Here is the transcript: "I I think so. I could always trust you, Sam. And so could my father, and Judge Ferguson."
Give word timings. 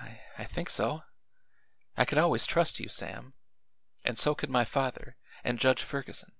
"I 0.00 0.20
I 0.36 0.46
think 0.46 0.68
so. 0.68 1.04
I 1.96 2.04
could 2.06 2.18
always 2.18 2.44
trust 2.44 2.80
you, 2.80 2.88
Sam. 2.88 3.34
And 4.02 4.18
so 4.18 4.34
could 4.34 4.50
my 4.50 4.64
father, 4.64 5.16
and 5.44 5.60
Judge 5.60 5.84
Ferguson." 5.84 6.32